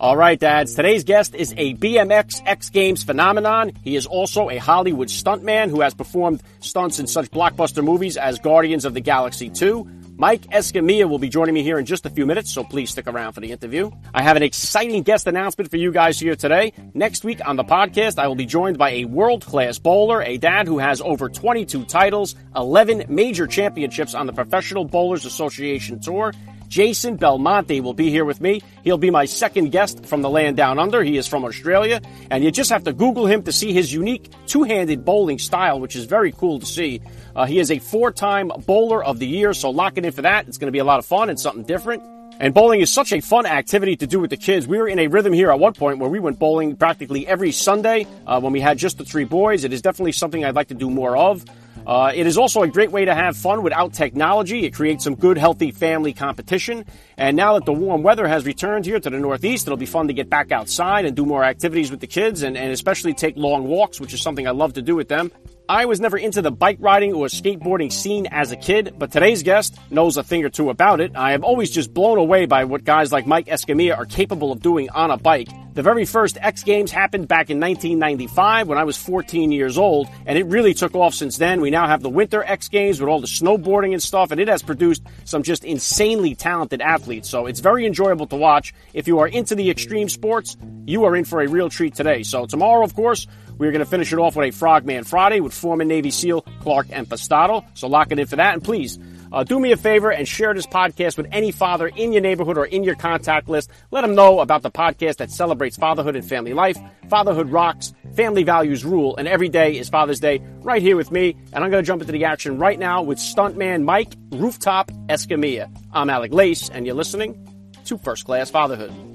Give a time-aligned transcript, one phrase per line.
[0.00, 0.74] All right, dads.
[0.74, 3.72] Today's guest is a BMX X Games phenomenon.
[3.84, 8.38] He is also a Hollywood stuntman who has performed stunts in such blockbuster movies as
[8.40, 12.10] Guardians of the Galaxy 2, Mike Escamilla will be joining me here in just a
[12.10, 13.90] few minutes, so please stick around for the interview.
[14.14, 16.72] I have an exciting guest announcement for you guys here today.
[16.94, 20.38] Next week on the podcast, I will be joined by a world class bowler, a
[20.38, 26.32] dad who has over 22 titles, 11 major championships on the Professional Bowlers Association Tour,
[26.74, 28.60] Jason Belmonte will be here with me.
[28.82, 31.04] He'll be my second guest from the land down under.
[31.04, 32.00] He is from Australia,
[32.32, 35.94] and you just have to Google him to see his unique two-handed bowling style, which
[35.94, 37.00] is very cool to see.
[37.36, 40.48] Uh, he is a four-time bowler of the year, so lock it in for that.
[40.48, 42.02] It's going to be a lot of fun and something different.
[42.40, 44.66] And bowling is such a fun activity to do with the kids.
[44.66, 47.52] We were in a rhythm here at one point where we went bowling practically every
[47.52, 49.62] Sunday uh, when we had just the three boys.
[49.62, 51.44] It is definitely something I'd like to do more of.
[51.86, 54.64] Uh, it is also a great way to have fun without technology.
[54.64, 56.84] It creates some good, healthy family competition.
[57.16, 60.08] And now that the warm weather has returned here to the Northeast, it'll be fun
[60.08, 63.36] to get back outside and do more activities with the kids and, and especially take
[63.36, 65.30] long walks, which is something I love to do with them.
[65.66, 69.42] I was never into the bike riding or skateboarding scene as a kid, but today's
[69.42, 71.12] guest knows a thing or two about it.
[71.16, 74.60] I am always just blown away by what guys like Mike Escamilla are capable of
[74.60, 75.48] doing on a bike.
[75.72, 80.08] The very first X Games happened back in 1995 when I was 14 years old,
[80.26, 81.62] and it really took off since then.
[81.62, 84.48] We now have the Winter X Games with all the snowboarding and stuff, and it
[84.48, 87.30] has produced some just insanely talented athletes.
[87.30, 88.74] So it's very enjoyable to watch.
[88.92, 92.22] If you are into the extreme sports, you are in for a real treat today.
[92.22, 93.26] So tomorrow, of course,
[93.58, 96.88] we're going to finish it off with a Frogman Friday with former Navy SEAL Clark
[96.88, 97.64] Impastato.
[97.74, 98.54] So lock it in for that.
[98.54, 98.98] And please,
[99.32, 102.56] uh, do me a favor and share this podcast with any father in your neighborhood
[102.56, 103.68] or in your contact list.
[103.90, 106.78] Let them know about the podcast that celebrates fatherhood and family life.
[107.08, 111.36] Fatherhood rocks, family values rule, and every day is Father's Day right here with me.
[111.52, 115.68] And I'm going to jump into the action right now with stuntman Mike Rooftop Escamilla.
[115.92, 117.48] I'm Alec Lace, and you're listening
[117.86, 119.13] to First Class Fatherhood.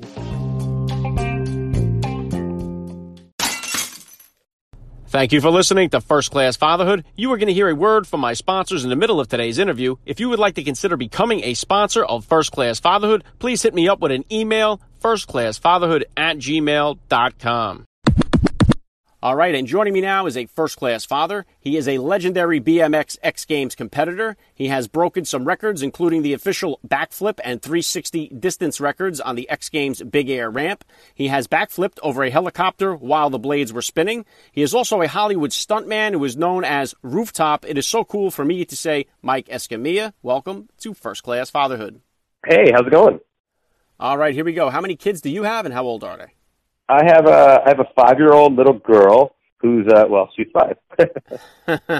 [5.09, 7.03] Thank you for listening to First Class Fatherhood.
[7.15, 9.57] You are going to hear a word from my sponsors in the middle of today's
[9.57, 9.95] interview.
[10.05, 13.73] If you would like to consider becoming a sponsor of First Class Fatherhood, please hit
[13.73, 17.88] me up with an email, firstclassfatherhood at gmail.com.
[19.21, 21.45] All right, and joining me now is a first class father.
[21.59, 24.37] He is a legendary BMX X Games competitor.
[24.55, 29.49] He has broken some records, including the official backflip and 360 distance records on the
[29.49, 30.85] X Games Big Air ramp.
[31.13, 34.23] He has backflipped over a helicopter while the blades were spinning.
[34.53, 37.65] He is also a Hollywood stuntman who is known as Rooftop.
[37.67, 41.99] It is so cool for me to say, Mike Escamilla, welcome to First Class Fatherhood.
[42.47, 43.19] Hey, how's it going?
[43.99, 44.69] All right, here we go.
[44.69, 46.38] How many kids do you have and how old are they?
[46.89, 50.47] I have a I have a five year old little girl who's uh well she's
[50.51, 50.77] five.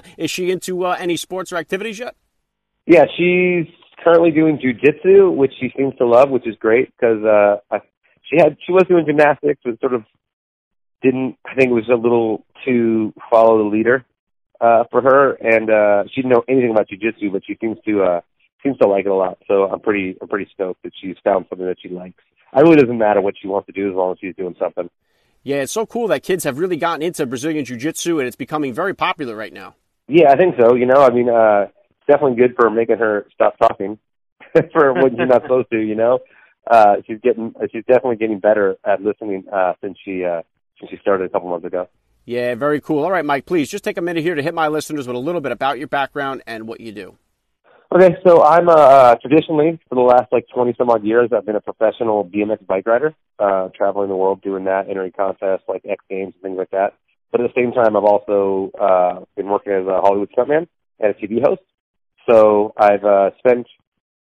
[0.17, 2.15] Is she into uh, any sports or activities yet?
[2.87, 3.67] Yeah, she's
[4.03, 7.81] currently doing jujitsu, which she seems to love, which is great because uh, I,
[8.23, 10.03] she had she was doing gymnastics, but sort of
[11.03, 11.37] didn't.
[11.45, 14.05] I think it was a little too follow the leader
[14.59, 18.01] uh, for her, and uh, she didn't know anything about jujitsu, but she seems to
[18.01, 18.21] uh,
[18.63, 19.37] seems to like it a lot.
[19.47, 22.23] So I'm pretty I'm pretty stoked that she's found something that she likes.
[22.55, 24.89] It really doesn't matter what she wants to do as long as she's doing something.
[25.43, 28.35] Yeah, it's so cool that kids have really gotten into Brazilian Jiu Jitsu and it's
[28.35, 29.75] becoming very popular right now.
[30.07, 30.75] Yeah, I think so.
[30.75, 33.99] You know, I mean, uh, it's definitely good for making her stop talking
[34.73, 35.79] for when she's not supposed to.
[35.79, 36.19] You know,
[36.69, 40.41] uh, she's getting, she's definitely getting better at listening uh, since she uh,
[40.79, 41.87] since she started a couple months ago.
[42.25, 43.03] Yeah, very cool.
[43.03, 45.19] All right, Mike, please just take a minute here to hit my listeners with a
[45.19, 47.17] little bit about your background and what you do.
[47.91, 51.55] Okay, so I'm uh, traditionally for the last like 20 some odd years, I've been
[51.55, 56.03] a professional BMX bike rider, uh, traveling the world doing that, entering contests like X
[56.07, 56.93] Games and things like that.
[57.31, 60.67] But at the same time, I've also uh, been working as a Hollywood stuntman
[60.99, 61.63] and a TV host.
[62.29, 63.65] So I've uh, spent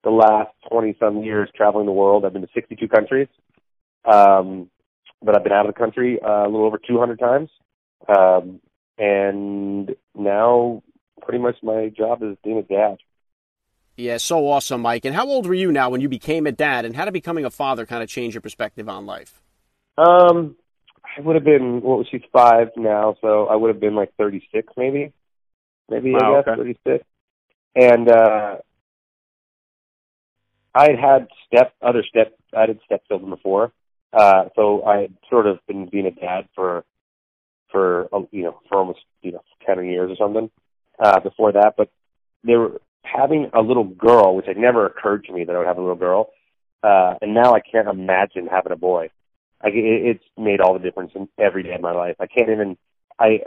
[0.06, 2.24] the last 20 some years traveling the world.
[2.24, 3.28] I've been to 62 countries,
[4.06, 4.70] um,
[5.22, 7.50] but I've been out of the country uh, a little over 200 times.
[8.08, 8.62] Um,
[8.98, 10.84] and now,
[11.22, 13.00] pretty much my job is being a dad.
[13.98, 15.06] Yeah, so awesome, Mike.
[15.06, 17.46] And how old were you now when you became a dad, and how did becoming
[17.46, 19.42] a father kind of change your perspective on life?
[19.98, 20.56] Um,
[21.04, 24.48] I would have been well, she's five now, so I would have been like thirty
[24.54, 25.12] six, maybe,
[25.90, 26.58] maybe Wow, I guess okay.
[26.58, 27.04] thirty six.
[27.76, 28.58] And uh,
[30.76, 33.72] I had had step other step I had step children before,
[34.14, 36.86] Uh, so I had sort of been being a dad for,
[37.72, 40.50] for, um, you know, for almost, you know, 10 years or something,
[41.00, 41.74] uh, before that.
[41.78, 41.90] But
[42.44, 42.80] they were
[43.16, 45.82] having a little girl, which had never occurred to me that I would have a
[45.82, 46.30] little girl.
[46.84, 49.10] Uh, and now I can't imagine having a boy.
[49.64, 52.16] It, it's made all the difference in every day of my life.
[52.20, 52.78] I can't even,
[53.20, 53.42] I,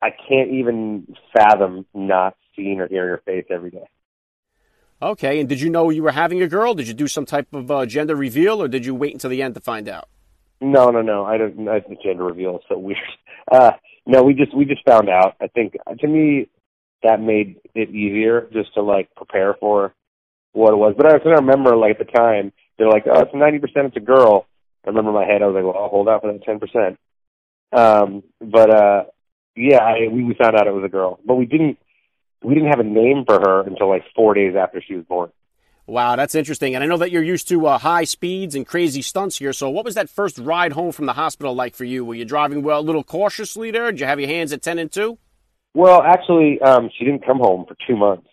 [0.00, 3.88] I can't even fathom not seeing or hearing her face every day.
[5.02, 6.74] Okay, and did you know you were having a girl?
[6.74, 9.42] Did you do some type of uh, gender reveal, or did you wait until the
[9.42, 10.08] end to find out?
[10.60, 11.24] No, no, no.
[11.24, 11.68] I don't.
[11.68, 12.98] I, the gender reveal is so weird.
[13.52, 13.72] Uh,
[14.06, 15.36] no, we just we just found out.
[15.38, 16.48] I think to me
[17.04, 19.94] that made it easier just to like prepare for
[20.52, 20.94] what it was.
[20.96, 23.86] But I, I remember like at the time they're like, oh, it's ninety percent.
[23.88, 24.46] It's a girl.
[24.84, 26.58] I remember in my head I was like, well, I'll hold out for that ten
[26.58, 26.98] percent.
[27.72, 29.04] Um, but uh,
[29.56, 31.78] yeah, I, we we found out it was a girl, but we didn't
[32.42, 35.30] we didn't have a name for her until like four days after she was born.
[35.86, 36.74] Wow, that's interesting.
[36.74, 39.52] And I know that you're used to uh, high speeds and crazy stunts here.
[39.52, 42.04] So, what was that first ride home from the hospital like for you?
[42.04, 43.90] Were you driving well, a little cautiously there?
[43.90, 45.18] Did you have your hands at ten and two?
[45.74, 48.28] Well, actually, um, she didn't come home for two months.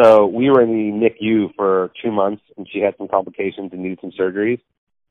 [0.00, 3.82] So we were in the NICU for two months, and she had some complications and
[3.82, 4.60] needed some surgeries.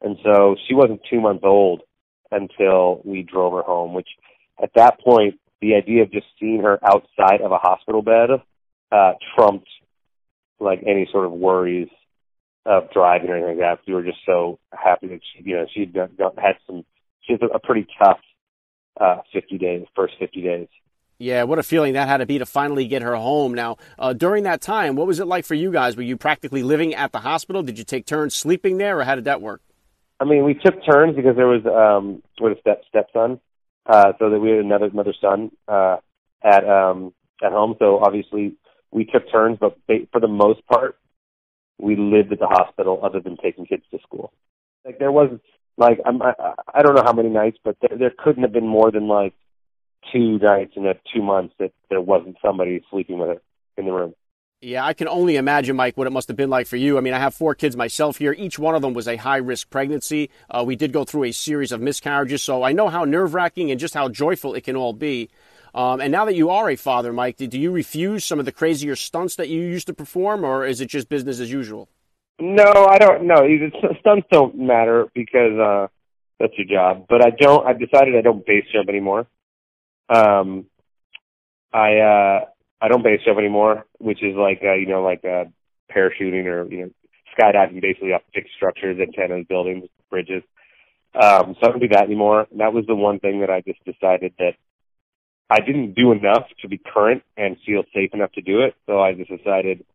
[0.02, 1.82] And so she wasn't two months old
[2.32, 3.94] until we drove her home.
[3.94, 4.10] Which,
[4.62, 8.30] at that point, the idea of just seeing her outside of a hospital bed
[8.92, 9.70] uh, trumped
[10.60, 11.88] like any sort of worries
[12.66, 13.88] of driving or anything like that.
[13.88, 16.84] We were just so happy that she, you know, she'd got, got, had some.
[17.22, 18.20] She had a pretty tough
[19.00, 20.68] uh, 50 days, first 50 days.
[21.24, 23.54] Yeah, what a feeling that had to be to finally get her home.
[23.54, 25.96] Now, uh, during that time, what was it like for you guys?
[25.96, 27.64] Were you practically living at the hospital?
[27.64, 29.62] Did you take turns sleeping there, or how did that work?
[30.20, 33.40] I mean, we took turns because there was um, with a step stepson,
[33.86, 35.98] uh, so that we had another another son uh,
[36.44, 37.76] at um, at home.
[37.80, 38.56] So obviously
[38.92, 39.78] we took turns, but
[40.12, 40.98] for the most part,
[41.80, 44.34] we lived at the hospital other than taking kids to school.
[44.84, 45.40] Like there was
[45.78, 46.34] like I'm, I
[46.74, 49.34] I don't know how many nights, but there, there couldn't have been more than like
[50.12, 53.42] two nights in the two months that there wasn't somebody sleeping with her
[53.78, 54.14] in the room.
[54.62, 56.98] Yeah, I can only imagine, Mike, what it must have been like for you.
[56.98, 58.32] I mean, I have four kids myself here.
[58.32, 60.30] Each one of them was a high risk pregnancy.
[60.50, 63.72] Uh, we did go through a series of miscarriages, so I know how nerve wracking
[63.72, 65.30] and just how joyful it can all be.
[65.76, 68.54] Um, and now that you are a father, Mike, do you refuse some of the
[68.54, 71.90] crazier stunts that you used to perform, or is it just business as usual?
[72.40, 73.24] No, I don't.
[73.26, 73.46] No,
[74.00, 75.88] stunts don't matter because uh,
[76.40, 77.08] that's your job.
[77.10, 77.66] But I don't.
[77.68, 79.28] I've decided I don't base jump anymore.
[80.10, 80.66] Um,
[81.72, 82.46] I uh,
[82.82, 85.46] I don't base jump anymore, which is like uh, you know like uh,
[85.94, 86.90] parachuting or you know
[87.38, 90.44] skydiving basically off fixed structures, antennas, buildings, bridges.
[91.16, 92.48] Um, so I don't do that anymore.
[92.52, 94.54] And that was the one thing that I just decided that
[95.50, 98.76] I didn't do enough to be current and feel safe enough to do it.
[98.88, 99.86] So I just decided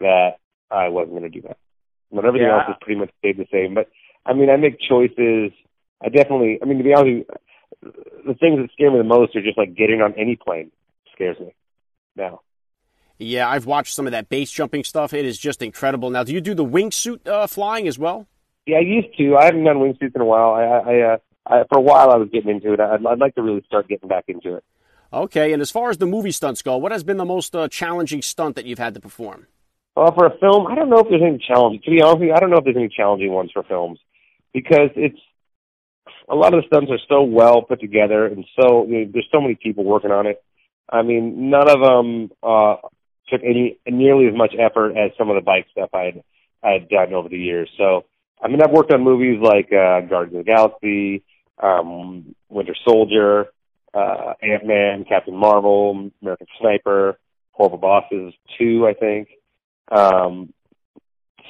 [0.00, 0.38] that
[0.70, 1.56] I wasn't going to do that.
[2.12, 2.58] But everything yeah.
[2.58, 3.74] else has pretty much stayed the same.
[3.74, 3.88] But
[4.24, 5.50] I mean, I make choices.
[6.02, 6.58] I definitely.
[6.62, 7.26] I mean, to be honest,
[7.80, 10.70] the things that scare me the most are just like getting on any plane.
[11.14, 11.54] Scares me
[12.16, 12.40] now.
[13.18, 15.12] Yeah, I've watched some of that base jumping stuff.
[15.12, 16.10] It is just incredible.
[16.10, 18.26] Now, do you do the wingsuit uh, flying as well?
[18.66, 19.36] Yeah, I used to.
[19.36, 20.52] I haven't done wingsuits in a while.
[20.52, 21.16] I, I, uh,
[21.46, 22.80] I for a while I was getting into it.
[22.80, 24.64] I'd, I'd like to really start getting back into it.
[25.12, 27.68] Okay, and as far as the movie stunts go, what has been the most uh,
[27.68, 29.46] challenging stunt that you've had to perform?
[29.94, 31.82] Well, for a film, I don't know if there's any challenge.
[31.84, 33.98] To be honest with you, I don't know if there's any challenging ones for films
[34.54, 35.18] because it's
[36.28, 39.28] a lot of the stunts are so well put together and so you know, there's
[39.32, 40.42] so many people working on it.
[40.90, 42.76] I mean, none of them uh,
[43.28, 46.22] took any nearly as much effort as some of the bike stuff I had
[46.62, 47.68] I had done over the years.
[47.76, 48.04] So,
[48.40, 51.24] I mean, I've worked on movies like uh, Guardians of the Galaxy,
[51.60, 53.46] um, Winter Soldier,
[53.94, 57.18] uh, Ant Man, Captain Marvel, American Sniper,
[57.52, 59.28] Horrible Bosses two, I think.
[59.90, 60.52] Um,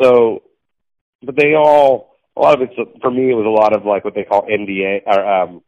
[0.00, 0.42] so,
[1.22, 4.04] but they all a lot of it's for me it was a lot of like
[4.04, 5.62] what they call NDA or um,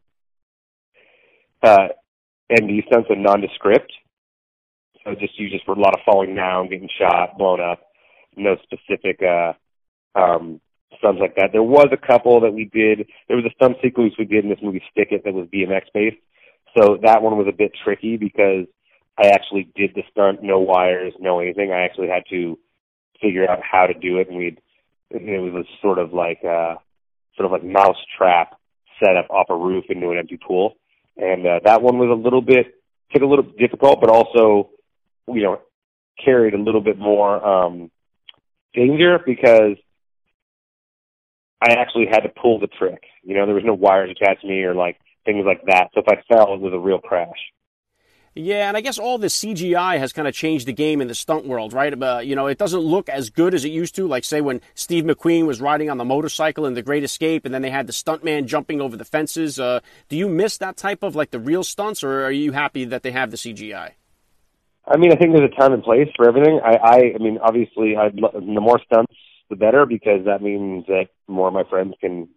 [1.61, 1.87] uh,
[2.51, 3.91] ND stunts and nondescript.
[5.03, 7.81] So just you just for a lot of falling down, getting shot, blown up.
[8.35, 9.53] No specific uh,
[10.15, 10.59] um,
[10.97, 11.51] stunts like that.
[11.51, 13.07] There was a couple that we did.
[13.27, 15.83] There was a stunt sequence we did in this movie Stick It that was BMX
[15.93, 16.17] based.
[16.77, 18.65] So that one was a bit tricky because
[19.17, 21.71] I actually did the stunt, no wires, no anything.
[21.71, 22.59] I actually had to
[23.21, 24.59] figure out how to do it, and we'd
[25.15, 26.75] it was sort of like uh
[27.37, 28.57] sort of like mouse trap
[29.03, 30.75] set up off a roof into an empty pool,
[31.17, 32.67] and uh, that one was a little bit
[33.11, 34.69] took a little difficult, but also
[35.27, 35.59] you know
[36.23, 37.91] carried a little bit more um
[38.73, 39.77] danger because
[41.61, 43.03] I actually had to pull the trick.
[43.23, 45.89] You know, there was no wires attached to me or like things like that.
[45.93, 47.39] So if I fell, it was a real crash.
[48.37, 51.15] Yeah, and I guess all this CGI has kind of changed the game in the
[51.15, 51.93] stunt world, right?
[52.03, 54.07] Uh, you know, it doesn't look as good as it used to.
[54.07, 57.53] Like, say, when Steve McQueen was riding on the motorcycle in The Great Escape, and
[57.53, 59.57] then they had the stuntman jumping over the fences.
[59.57, 62.83] Uh, do you miss that type of like the real stunts, or are you happy
[62.83, 63.91] that they have the CGI?
[64.85, 66.59] I mean, I think there's a time and place for everything.
[66.61, 69.13] I, I, I mean, obviously, I'd lo- the more stunts,
[69.49, 72.27] the better, because that means that more of my friends can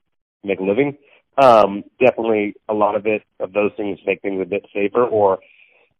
[0.44, 0.96] make a living.
[1.42, 5.40] Um, definitely, a lot of it of those things make things a bit safer or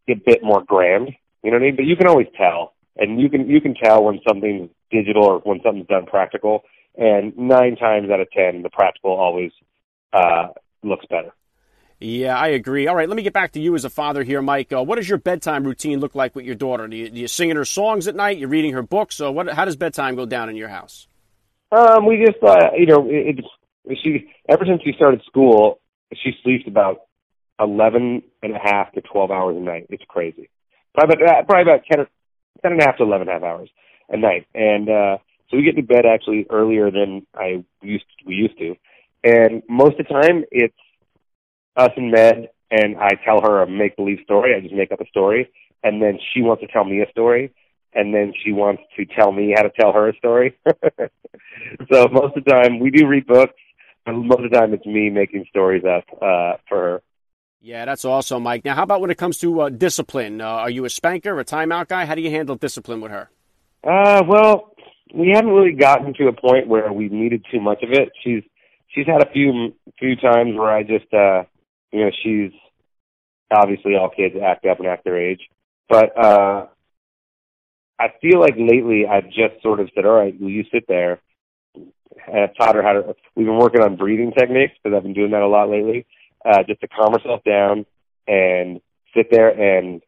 [0.08, 1.10] a bit more grand.
[1.42, 1.76] You know what I mean?
[1.76, 5.38] But you can always tell, and you can you can tell when something's digital or
[5.40, 6.62] when something's done practical.
[6.96, 9.52] And nine times out of ten, the practical always
[10.12, 10.48] uh,
[10.82, 11.32] looks better.
[12.00, 12.86] Yeah, I agree.
[12.86, 14.72] All right, let me get back to you as a father here, Mike.
[14.72, 16.86] Uh, what does your bedtime routine look like with your daughter?
[16.86, 18.38] Do you, do you singing her songs at night?
[18.38, 19.16] You're reading her books?
[19.16, 19.48] So what?
[19.48, 21.08] How does bedtime go down in your house?
[21.72, 25.80] Um, we just, uh, you know, it, it, she ever since she started school,
[26.14, 27.07] she sleeps about
[27.60, 29.86] eleven and a half to twelve hours a night.
[29.90, 30.48] It's crazy.
[30.94, 32.06] Probably about, probably about ten,
[32.62, 33.70] ten and a half to eleven and a half hours
[34.08, 35.18] a night, and uh,
[35.50, 38.74] so we get to bed actually earlier than I used to, we used to,
[39.24, 40.74] and most of the time it's
[41.76, 44.54] us in bed, and I tell her a make believe story.
[44.54, 45.50] I just make up a story,
[45.82, 47.52] and then she wants to tell me a story,
[47.94, 50.58] and then she wants to tell me how to tell her a story.
[51.90, 53.54] so most of the time we do read books,
[54.04, 57.02] but most of the time it's me making stories up uh, for her.
[57.60, 58.64] Yeah, that's awesome, Mike.
[58.64, 60.40] Now, how about when it comes to uh, discipline?
[60.40, 62.04] Uh, are you a spanker, a timeout guy?
[62.04, 63.30] How do you handle discipline with her?
[63.82, 64.74] Uh, well,
[65.14, 68.10] we haven't really gotten to a point where we've needed too much of it.
[68.22, 68.42] She's
[68.88, 71.44] she's had a few few times where I just uh
[71.92, 72.52] you know, she's
[73.50, 75.40] obviously all kids act up and act their age.
[75.88, 76.66] But uh
[77.98, 81.20] I feel like lately I've just sort of said, All right, will you sit there?
[81.74, 85.14] And I've taught her how to we've been working on breathing techniques because I've been
[85.14, 86.06] doing that a lot lately.
[86.44, 87.86] Uh just to calm herself down
[88.26, 88.80] and
[89.16, 90.02] sit there and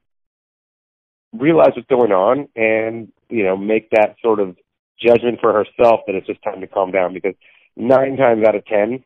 [1.32, 4.56] realize what's going on and, you know, make that sort of
[5.00, 7.34] judgment for herself that it's just time to calm down because
[7.76, 9.02] nine times out of ten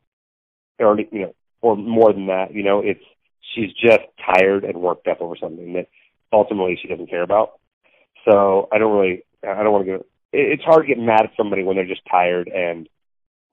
[0.78, 2.52] or you know or more than that.
[2.52, 3.04] You know, it's
[3.54, 4.02] she's just
[4.35, 5.88] tired and worked up over something that
[6.33, 7.52] ultimately she doesn't care about.
[8.28, 10.07] So I don't really, I don't want to get.
[10.33, 12.88] It's hard to get mad at somebody when they're just tired and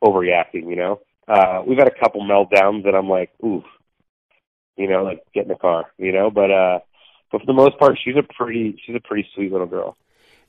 [0.03, 0.69] overreacting.
[0.69, 3.63] You know, uh, we've had a couple meltdowns that I'm like, oof,
[4.77, 6.29] you know, like get in the car, you know.
[6.29, 6.79] But uh,
[7.31, 9.97] but for the most part, she's a pretty, she's a pretty sweet little girl.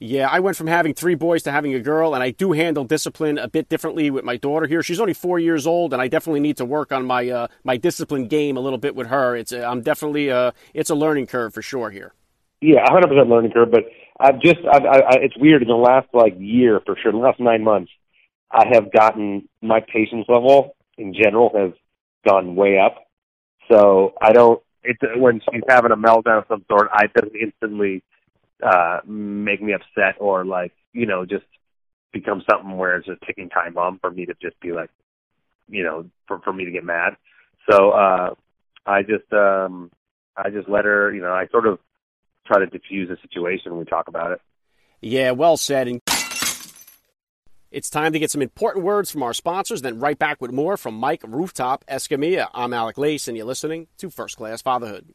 [0.05, 2.83] Yeah, I went from having three boys to having a girl, and I do handle
[2.83, 4.83] discipline a bit differently with my daughter here.
[4.83, 7.77] She's only four years old, and I definitely need to work on my uh, my
[7.77, 9.37] discipline game a little bit with her.
[9.37, 12.15] It's uh, I'm definitely uh, it's a learning curve for sure here.
[12.61, 13.85] Yeah, 100% learning curve, but
[14.19, 17.19] I've just I've, I, I, it's weird in the last like year for sure, the
[17.19, 17.93] last nine months,
[18.53, 21.73] I have gotten my patience level in general has
[22.27, 22.97] gone way up.
[23.71, 24.63] So I don't.
[24.85, 28.03] It's when she's having a meltdown of some sort, I doesn't instantly
[28.63, 31.45] uh make me upset or like you know just
[32.13, 34.91] become something where it's a ticking time bomb for me to just be like
[35.69, 37.17] you know for for me to get mad
[37.69, 38.31] so uh
[38.87, 39.91] i just um
[40.37, 41.79] i just let her you know i sort of
[42.47, 44.41] try to diffuse the situation when we talk about it
[45.01, 46.01] yeah well said and
[47.73, 50.77] it's time to get some important words from our sponsors then right back with more
[50.77, 52.49] from mike rooftop escamilla.
[52.55, 55.15] I'm alec lace and you're listening to first class fatherhood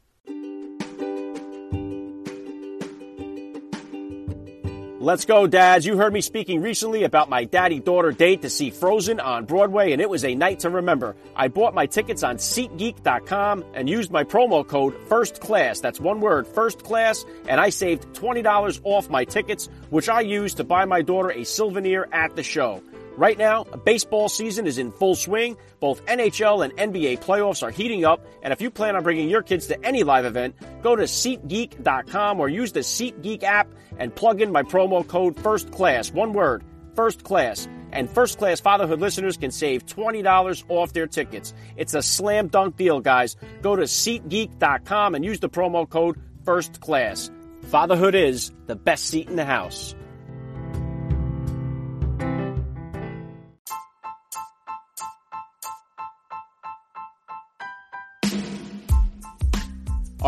[5.08, 5.86] Let's go, dads.
[5.86, 9.94] You heard me speaking recently about my daddy daughter date to see Frozen on Broadway,
[9.94, 11.16] and it was a night to remember.
[11.34, 15.80] I bought my tickets on SeatGeek.com and used my promo code First Class.
[15.80, 20.58] That's one word, First Class, and I saved $20 off my tickets, which I used
[20.58, 22.84] to buy my daughter a souvenir at the show.
[23.18, 25.58] Right now, baseball season is in full swing.
[25.80, 29.42] Both NHL and NBA playoffs are heating up, and if you plan on bringing your
[29.42, 34.40] kids to any live event, go to SeatGeek.com or use the SeatGeek app and plug
[34.40, 36.12] in my promo code First Class.
[36.12, 37.68] One word, First Class.
[37.92, 41.56] And First Class Fatherhood listeners can save $20 off their tickets.
[41.76, 43.36] It's a slam dunk deal, guys.
[43.64, 47.32] Go to SeatGeek.com and use the promo code First Class.
[47.64, 49.96] Fatherhood is the best seat in the house.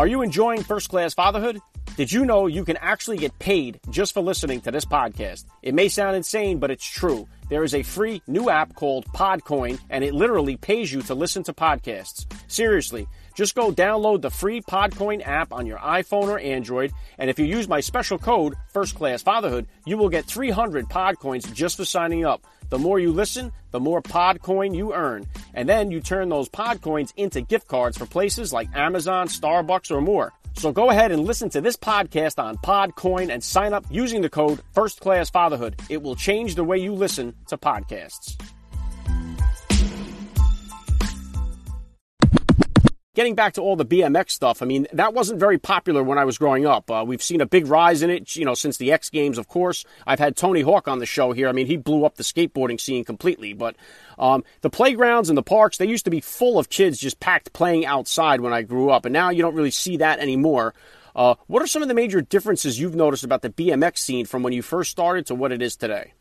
[0.00, 1.60] Are you enjoying First Class Fatherhood?
[1.98, 5.44] Did you know you can actually get paid just for listening to this podcast?
[5.60, 7.28] It may sound insane, but it's true.
[7.50, 11.42] There is a free new app called Podcoin, and it literally pays you to listen
[11.42, 12.24] to podcasts.
[12.48, 13.08] Seriously,
[13.40, 17.46] just go download the free Podcoin app on your iPhone or Android, and if you
[17.46, 22.26] use my special code, First Class Fatherhood, you will get 300 Podcoins just for signing
[22.26, 22.46] up.
[22.68, 25.26] The more you listen, the more Podcoin you earn.
[25.54, 30.02] And then you turn those Podcoins into gift cards for places like Amazon, Starbucks, or
[30.02, 30.34] more.
[30.56, 34.28] So go ahead and listen to this podcast on Podcoin and sign up using the
[34.28, 35.80] code First Class Fatherhood.
[35.88, 38.36] It will change the way you listen to podcasts.
[43.20, 46.24] Getting back to all the BMX stuff, I mean, that wasn't very popular when I
[46.24, 46.90] was growing up.
[46.90, 49.46] Uh, we've seen a big rise in it, you know, since the X Games, of
[49.46, 49.84] course.
[50.06, 51.46] I've had Tony Hawk on the show here.
[51.46, 53.52] I mean, he blew up the skateboarding scene completely.
[53.52, 53.76] But
[54.18, 57.52] um, the playgrounds and the parks, they used to be full of kids just packed
[57.52, 59.04] playing outside when I grew up.
[59.04, 60.72] And now you don't really see that anymore.
[61.14, 64.42] Uh, what are some of the major differences you've noticed about the BMX scene from
[64.42, 66.14] when you first started to what it is today?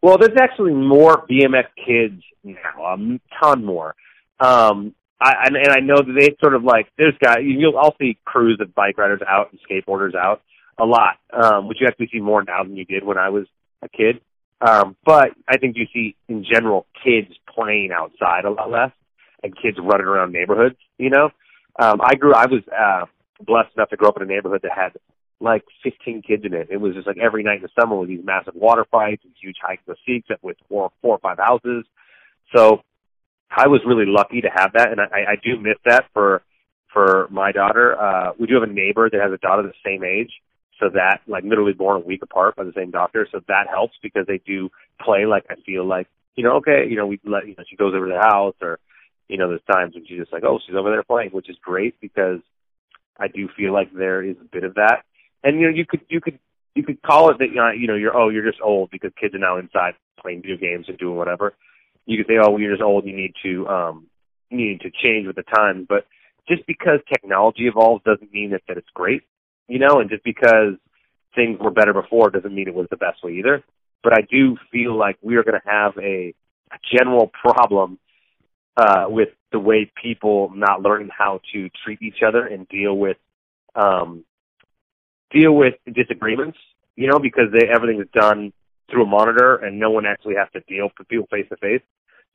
[0.00, 3.96] Well, there's actually more BMX kids now, a ton more.
[4.38, 7.94] Um, I, and, and I know that they sort of like there's guys you'll all
[7.98, 10.42] see crews of bike riders out and skateboarders out
[10.78, 13.46] a lot, um, which you actually see more now than you did when I was
[13.82, 14.20] a kid.
[14.60, 18.92] Um, but I think you see in general kids playing outside a lot less
[19.42, 20.76] and kids running around neighborhoods.
[20.98, 21.30] You know,
[21.78, 23.06] um, I grew I was uh,
[23.40, 24.92] blessed enough to grow up in a neighborhood that had
[25.40, 26.68] like 15 kids in it.
[26.70, 29.32] It was just like every night in the summer with these massive water fights and
[29.40, 31.84] huge hikes of seats with four, four or five houses.
[32.56, 32.82] So
[33.56, 36.42] I was really lucky to have that, and I, I do miss that for
[36.92, 38.00] for my daughter.
[38.00, 40.30] Uh, we do have a neighbor that has a daughter the same age,
[40.80, 43.26] so that like literally born a week apart by the same doctor.
[43.30, 44.70] So that helps because they do
[45.00, 47.76] play like I feel like you know okay you know we let you know she
[47.76, 48.78] goes over to the house or
[49.28, 51.56] you know there's times when she's just like oh she's over there playing which is
[51.62, 52.40] great because
[53.18, 55.04] I do feel like there is a bit of that
[55.42, 56.38] and you know you could you could
[56.74, 59.12] you could call it that you know, you know you're oh you're just old because
[59.20, 61.54] kids are now inside playing video games and doing whatever
[62.06, 64.06] you could say, oh, you're just old, you need to um,
[64.50, 65.86] you need to change with the times.
[65.88, 66.06] But
[66.48, 69.22] just because technology evolves doesn't mean that, that it's great,
[69.68, 70.74] you know, and just because
[71.34, 73.62] things were better before doesn't mean it was the best way either.
[74.02, 76.34] But I do feel like we are going to have a,
[76.70, 77.98] a general problem
[78.76, 83.16] uh, with the way people not learning how to treat each other and deal with
[83.74, 84.24] um,
[85.30, 86.58] deal with disagreements,
[86.96, 88.52] you know, because they, everything is done
[88.90, 91.82] through a monitor and no one actually has to deal with people face to face.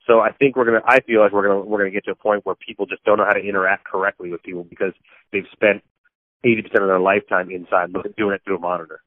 [0.06, 0.82] So I think we're gonna.
[0.86, 3.18] I feel like we're gonna we're gonna get to a point where people just don't
[3.18, 4.92] know how to interact correctly with people because
[5.32, 5.82] they've spent
[6.42, 9.02] eighty percent of their lifetime inside doing it through a monitor.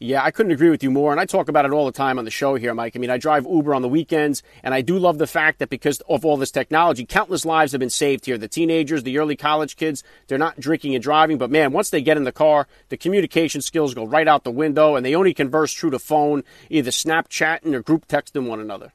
[0.00, 1.10] Yeah, I couldn't agree with you more.
[1.10, 2.94] And I talk about it all the time on the show here, Mike.
[2.94, 5.70] I mean, I drive Uber on the weekends, and I do love the fact that
[5.70, 8.38] because of all this technology, countless lives have been saved here.
[8.38, 12.00] The teenagers, the early college kids, they're not drinking and driving, but man, once they
[12.00, 15.34] get in the car, the communication skills go right out the window, and they only
[15.34, 18.92] converse through the phone, either Snapchatting or group texting one another.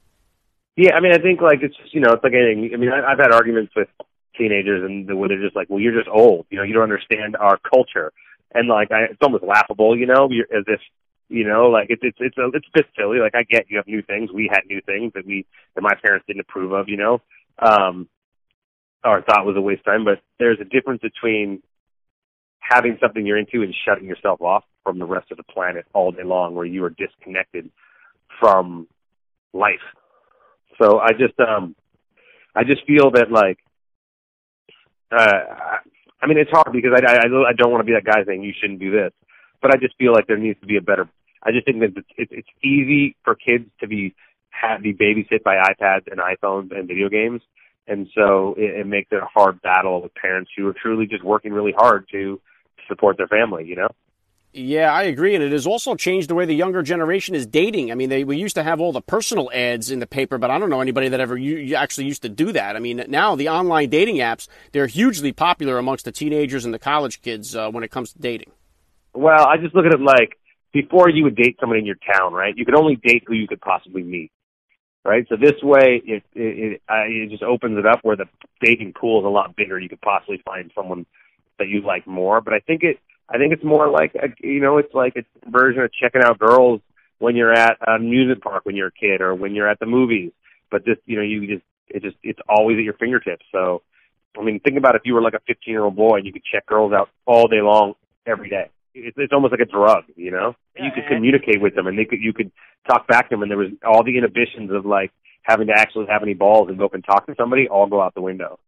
[0.78, 2.72] Yeah, I mean, I think like it's just, you know, it's like anything.
[2.74, 3.90] I mean, I, I've had arguments with
[4.38, 6.46] teenagers and where they're just like, well, you're just old.
[6.50, 8.12] You know, you don't understand our culture.
[8.54, 10.80] And like, I, it's almost laughable, you know, you're, as if,
[11.30, 13.20] you know, like it's, it's, it's a, it's a bit silly.
[13.20, 14.32] Like I get you have new things.
[14.32, 17.22] We had new things that we, that my parents didn't approve of, you know,
[17.60, 18.08] um,
[19.04, 20.06] or thought was a waste of time.
[20.06, 21.62] But there's a difference between
[22.60, 26.12] having something you're into and shutting yourself off from the rest of the planet all
[26.12, 27.70] day long where you are disconnected
[28.40, 28.88] from
[29.54, 29.82] life
[30.82, 31.76] so I just um
[32.56, 33.60] I just feel that like
[35.12, 35.78] uh
[36.24, 38.44] I mean it's hard because I I I don't want to be that guy saying
[38.44, 39.12] you shouldn't do this,
[39.62, 41.10] but I just feel like there needs to be a better.
[41.44, 44.16] I just think that it's it's easy for kids to be
[44.50, 47.42] have be babysit by iPads and iPhones and video games,
[47.88, 51.26] and so it, it makes it a hard battle with parents who are truly just
[51.26, 52.40] working really hard to
[52.88, 53.66] support their family.
[53.66, 53.90] You know.
[54.56, 57.92] Yeah, I agree, and it has also changed the way the younger generation is dating.
[57.92, 60.52] I mean, they we used to have all the personal ads in the paper, but
[60.52, 62.76] I don't know anybody that ever you, actually used to do that.
[62.76, 66.78] I mean, now the online dating apps they're hugely popular amongst the teenagers and the
[66.78, 68.52] college kids uh, when it comes to dating.
[69.16, 70.38] Well, I just look at it like
[70.72, 72.56] before you would date someone in your town, right?
[72.56, 74.32] You could only date who you could possibly meet,
[75.04, 75.26] right?
[75.30, 78.26] So this way, it it, it, it just opens it up where the
[78.62, 79.80] dating pool is a lot bigger.
[79.80, 81.08] You could possibly find someone
[81.58, 83.00] that you like more, but I think it
[83.34, 86.38] I think it's more like a, you know, it's like a version of checking out
[86.38, 86.82] girls
[87.18, 89.88] when you're at a amusement park when you're a kid or when you're at the
[89.88, 90.32] movies.
[90.70, 93.44] But this, you know, you just it just it's always at your fingertips.
[93.52, 93.82] So,
[94.38, 96.32] I mean, think about if you were like a 15 year old boy and you
[96.32, 97.96] could check girls out all day long
[98.28, 98.70] every day.
[98.94, 100.56] It's, it's almost like a drug, you know.
[100.76, 102.52] Yeah, you could communicate with them and they could you could
[102.88, 106.06] talk back to them, and there was all the inhibitions of like having to actually
[106.10, 108.60] have any balls and go up and talk to somebody all go out the window.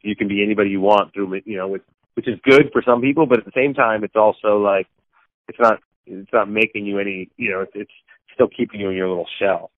[0.00, 1.82] You can be anybody you want through, you know, with
[2.14, 4.86] which is good for some people, but at the same time, it's also like
[5.48, 7.90] it's not it's not making you any you know it's,
[8.34, 9.70] still keeping you in your little shell.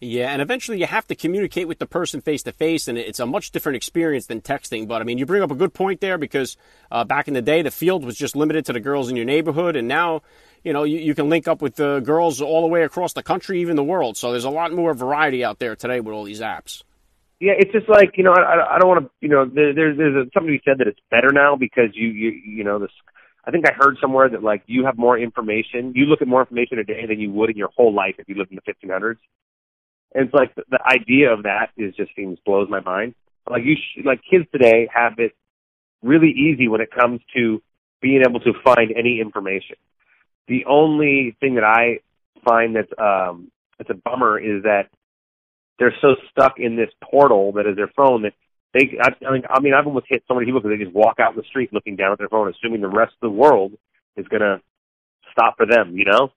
[0.00, 3.20] Yeah, and eventually you have to communicate with the person face to face, and it's
[3.20, 4.88] a much different experience than texting.
[4.88, 6.56] But I mean, you bring up a good point there because
[6.90, 9.24] uh, back in the day, the field was just limited to the girls in your
[9.24, 10.22] neighborhood, and now,
[10.64, 13.22] you know, you, you can link up with the girls all the way across the
[13.22, 14.16] country, even the world.
[14.16, 16.82] So there's a lot more variety out there today with all these apps.
[17.40, 19.96] Yeah, it's just like you know, I, I don't want to, you know, there, there's
[19.96, 22.90] there's a, somebody said that it's better now because you you you know this.
[23.44, 26.40] I think I heard somewhere that like you have more information, you look at more
[26.40, 28.72] information a day than you would in your whole life if you lived in the
[28.72, 29.16] 1500s.
[30.14, 33.14] And it's like the, the idea of that is just seems blows my mind.
[33.48, 35.32] Like you, sh- like kids today have it
[36.02, 37.62] really easy when it comes to
[38.02, 39.76] being able to find any information.
[40.46, 42.00] The only thing that I
[42.46, 44.90] find that's um, that's a bummer is that
[45.78, 48.34] they're so stuck in this portal that is their phone that
[48.74, 48.98] they.
[49.00, 51.32] I, I mean, I I've almost hit so many people because they just walk out
[51.32, 53.72] in the street looking down at their phone, assuming the rest of the world
[54.16, 54.60] is gonna
[55.32, 55.96] stop for them.
[55.96, 56.32] You know,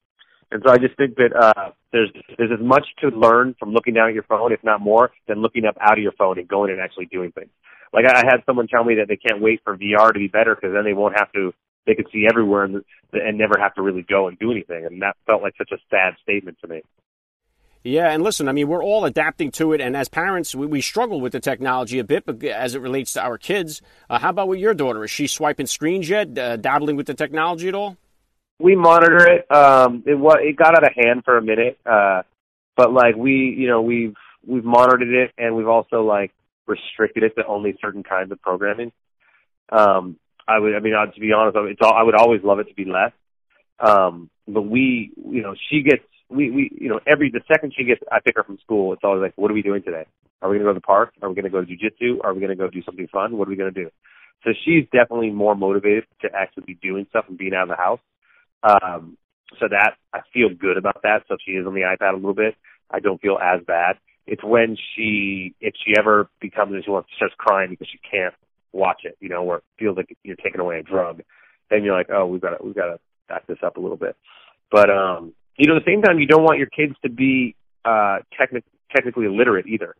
[0.51, 3.93] and so I just think that uh, there's there's as much to learn from looking
[3.93, 6.47] down at your phone, if not more, than looking up out of your phone and
[6.47, 7.49] going and actually doing things.
[7.93, 10.55] Like I had someone tell me that they can't wait for VR to be better
[10.55, 11.53] because then they won't have to
[11.85, 14.85] they could see everywhere and, and never have to really go and do anything.
[14.85, 16.81] And that felt like such a sad statement to me.
[17.83, 20.81] Yeah, and listen, I mean, we're all adapting to it, and as parents, we, we
[20.81, 24.29] struggle with the technology a bit, but as it relates to our kids, uh, how
[24.29, 25.03] about with your daughter?
[25.03, 27.97] Is she swiping screens yet, uh, dabbling with the technology at all?
[28.59, 29.51] We monitor it.
[29.51, 32.21] Um, it it got out of hand for a minute, uh,
[32.77, 34.15] but like we, you know, we've
[34.45, 36.31] we've monitored it, and we've also like
[36.67, 38.91] restricted it to only certain kinds of programming.
[39.71, 40.17] Um,
[40.47, 42.75] I would, I mean, to be honest, it's all, I would always love it to
[42.75, 43.11] be less.
[43.79, 47.83] Um, but we, you know, she gets, we, we, you know, every, the second she
[47.83, 50.05] gets, I pick her from school, it's always like, what are we doing today?
[50.41, 51.13] Are we going to go to the park?
[51.21, 52.23] Are we going to go to jujitsu?
[52.23, 53.37] Are we going to go do something fun?
[53.37, 53.89] What are we going to do?
[54.43, 57.75] So she's definitely more motivated to actually be doing stuff and being out of the
[57.75, 57.99] house.
[58.63, 59.17] Um,
[59.59, 61.23] so that I feel good about that.
[61.27, 62.55] So if she is on the iPad a little bit,
[62.89, 63.97] I don't feel as bad.
[64.25, 68.33] It's when she, if she ever becomes, she wants, starts crying because she can't
[68.71, 71.21] watch it, you know, or feels like you're taking away a drug,
[71.69, 73.97] then you're like, oh, we've got to, we've got to back this up a little
[73.97, 74.15] bit.
[74.71, 77.55] But, um, you know, at the same time, you don't want your kids to be,
[77.85, 79.95] uh, technic- technically illiterate either.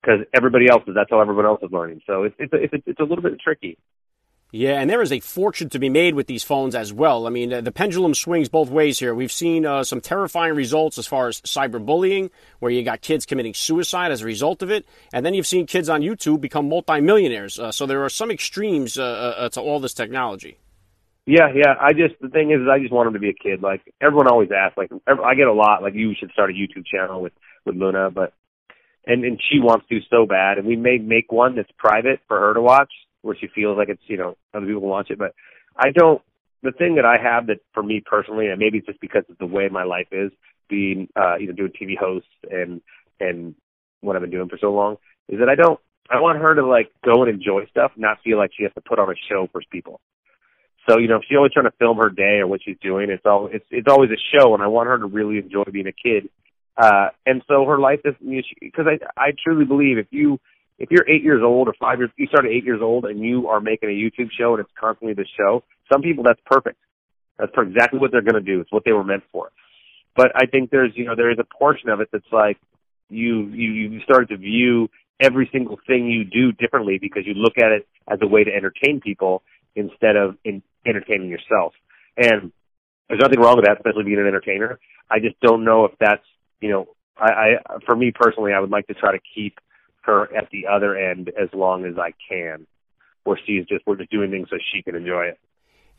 [0.00, 2.00] Because everybody else is, that's how everyone else is learning.
[2.06, 3.76] So it's, it's, a, it's, a, it's a little bit tricky.
[4.52, 7.26] Yeah, and there is a fortune to be made with these phones as well.
[7.26, 9.12] I mean, uh, the pendulum swings both ways here.
[9.12, 13.54] We've seen uh, some terrifying results as far as cyberbullying, where you got kids committing
[13.54, 17.58] suicide as a result of it, and then you've seen kids on YouTube become multimillionaires.
[17.58, 19.06] Uh, so there are some extremes uh, uh,
[19.40, 20.58] uh, to all this technology.
[21.26, 21.74] Yeah, yeah.
[21.80, 23.60] I just the thing is, I just want him to be a kid.
[23.60, 26.86] Like everyone always asks, like I get a lot, like you should start a YouTube
[26.86, 27.32] channel with
[27.64, 28.32] with Luna, but
[29.06, 32.38] and and she wants to so bad, and we may make one that's private for
[32.38, 35.18] her to watch where she feels like it's you know other people watch it.
[35.18, 35.34] But
[35.76, 36.22] I don't.
[36.62, 39.36] The thing that I have that for me personally, and maybe it's just because of
[39.38, 40.30] the way my life is,
[40.68, 42.80] being uh, you know doing TV hosts and
[43.18, 43.56] and
[44.00, 44.96] what I've been doing for so long,
[45.28, 45.80] is that I don't.
[46.08, 48.80] I want her to like go and enjoy stuff, not feel like she has to
[48.80, 50.00] put on a show for people.
[50.88, 53.26] So you know, she's always trying to film her day or what she's doing, it's
[53.26, 55.92] all it's it's always a show, and I want her to really enjoy being a
[55.92, 56.28] kid.
[56.76, 58.14] Uh, and so her life is
[58.60, 60.38] because I I truly believe if you
[60.78, 63.20] if you're eight years old or five years, you start at eight years old and
[63.20, 65.64] you are making a YouTube show and it's constantly the show.
[65.90, 66.78] Some people that's perfect.
[67.38, 68.60] That's for exactly what they're going to do.
[68.60, 69.50] It's what they were meant for.
[70.14, 72.58] But I think there's, you know, there is a portion of it that's like
[73.08, 74.88] you, you, you start to view
[75.20, 78.50] every single thing you do differently because you look at it as a way to
[78.50, 79.42] entertain people
[79.74, 81.74] instead of in entertaining yourself.
[82.16, 82.52] And
[83.08, 84.78] there's nothing wrong with that, especially being an entertainer.
[85.10, 86.24] I just don't know if that's,
[86.60, 86.86] you know,
[87.18, 89.58] I, I for me personally, I would like to try to keep
[90.02, 92.66] her at the other end as long as I can,
[93.24, 95.38] where she's just we're just doing things so she can enjoy it.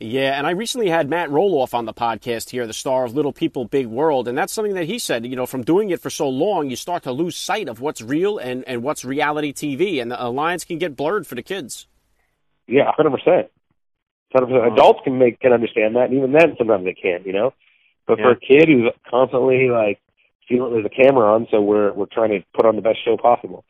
[0.00, 3.32] Yeah, and I recently had Matt Roloff on the podcast here, the star of Little
[3.32, 6.08] People Big World, and that's something that he said, you know, from doing it for
[6.08, 10.00] so long, you start to lose sight of what's real and, and what's reality TV,
[10.00, 11.88] and the lines can get blurred for the kids.
[12.68, 13.48] Yeah, 100%.
[14.32, 14.72] Sometimes oh.
[14.72, 17.26] adults can make can understand that, and even then, sometimes they can't.
[17.26, 17.54] You know,
[18.06, 18.24] but yeah.
[18.24, 20.00] for a kid who's constantly like
[20.48, 23.16] feeling there's a camera on, so we're we're trying to put on the best show
[23.16, 23.64] possible.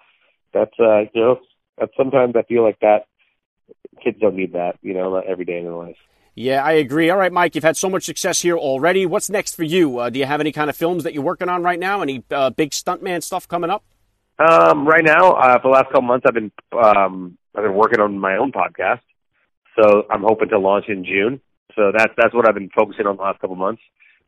[0.53, 1.40] That's uh, you know,
[1.79, 3.07] that's sometimes I feel like that
[4.03, 4.77] kids don't need that.
[4.83, 5.97] You know, every day in their life.
[6.35, 7.11] Yeah, I agree.
[7.11, 9.07] All right, Mike, you've had so much success here already.
[9.07, 9.99] What's next for you?
[9.99, 12.01] Uh, do you have any kind of films that you're working on right now?
[12.01, 13.83] Any uh, big stuntman stuff coming up?
[14.38, 17.99] Um, right now, uh, for the last couple months, I've been um, I've been working
[17.99, 19.01] on my own podcast
[19.79, 21.41] so I'm hoping to launch in June.
[21.77, 23.83] So that's that's what I've been focusing on the last couple months.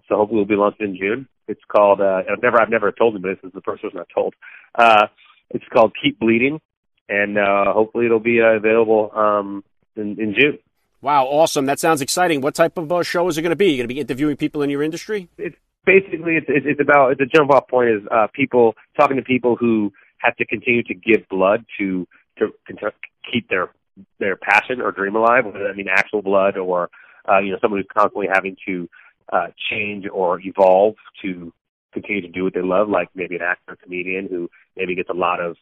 [0.09, 1.29] So hopefully, we'll be launched in June.
[1.49, 2.01] It's called.
[2.01, 4.35] Uh, I've never I've never told him, but this is the first person I've told.
[4.75, 5.07] Uh,
[5.51, 6.61] it's called Keep Bleeding,
[7.09, 9.65] and uh, hopefully it'll be uh, available um,
[9.97, 10.59] in, in June.
[11.03, 11.67] Wow, awesome!
[11.67, 12.41] That sounds exciting.
[12.41, 13.67] What type of uh, show is it going to be?
[13.67, 15.29] You're going to be interviewing people in your industry?
[15.39, 19.23] It's basically it's it's, it's about the jump off point is uh, people talking to
[19.23, 22.07] people who have to continue to give blood to
[22.39, 22.93] to, to
[23.33, 23.71] keep their
[24.19, 26.91] their passion or dream alive, whether that mean actual blood or
[27.31, 28.89] uh, you know someone who's constantly having to
[29.33, 31.53] uh, change or evolve to
[31.93, 35.15] continue to do what they love, like maybe an actor, comedian who maybe gets a
[35.15, 35.57] lot of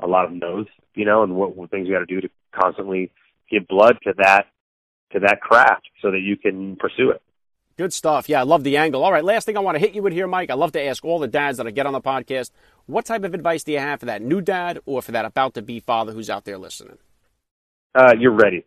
[0.00, 2.28] a lot of no's, you know, and what, what things you got to do to
[2.52, 3.12] constantly
[3.50, 4.46] give blood to that
[5.12, 7.22] to that craft so that you can pursue it.
[7.76, 8.28] Good stuff.
[8.28, 9.02] Yeah, I love the angle.
[9.02, 10.50] All right, last thing I want to hit you with here, Mike.
[10.50, 12.50] I love to ask all the dads that I get on the podcast,
[12.86, 15.54] what type of advice do you have for that new dad or for that about
[15.54, 16.98] to be father who's out there listening?
[17.94, 18.64] Uh, you're ready.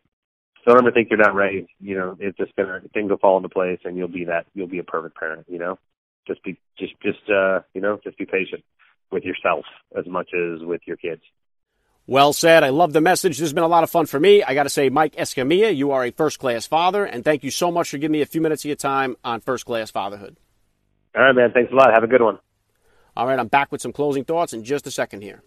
[0.65, 1.67] Don't ever think you're not ready.
[1.79, 4.47] You know, it's just gonna things will fall into place, and you'll be that.
[4.53, 5.45] You'll be a perfect parent.
[5.47, 5.79] You know,
[6.27, 8.63] just be just just uh, you know just be patient
[9.09, 9.63] with yourself
[9.97, 11.21] as much as with your kids.
[12.05, 12.63] Well said.
[12.63, 13.37] I love the message.
[13.37, 14.41] This has been a lot of fun for me.
[14.41, 17.51] I got to say, Mike Escamilla, you are a first class father, and thank you
[17.51, 20.37] so much for giving me a few minutes of your time on first class fatherhood.
[21.15, 21.51] All right, man.
[21.53, 21.93] Thanks a lot.
[21.93, 22.39] Have a good one.
[23.15, 25.43] All right, I'm back with some closing thoughts in just a second here.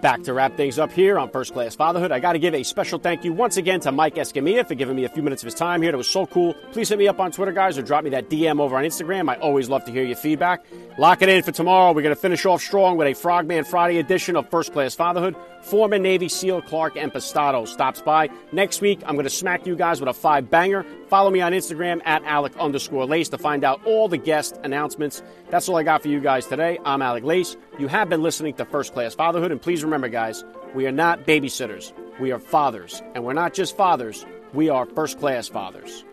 [0.00, 2.10] Back to wrap things up here on First Class Fatherhood.
[2.10, 4.96] I got to give a special thank you once again to Mike Escamilla for giving
[4.96, 5.92] me a few minutes of his time here.
[5.92, 6.54] It was so cool.
[6.72, 9.28] Please hit me up on Twitter, guys, or drop me that DM over on Instagram.
[9.28, 10.64] I always love to hear your feedback.
[10.96, 11.92] Lock it in for tomorrow.
[11.92, 15.36] We're going to finish off strong with a Frogman Friday edition of First Class Fatherhood.
[15.62, 18.28] Former Navy SEAL Clark Impastato stops by.
[18.52, 20.84] Next week, I'm going to smack you guys with a five banger.
[21.08, 25.22] Follow me on Instagram at Alec underscore Lace to find out all the guest announcements.
[25.50, 26.78] That's all I got for you guys today.
[26.84, 27.56] I'm Alec Lace.
[27.78, 30.44] You have been listening to First Class Fatherhood, and please remember, guys,
[30.74, 31.92] we are not babysitters.
[32.20, 33.02] We are fathers.
[33.14, 36.04] And we're not just fathers, we are first class fathers.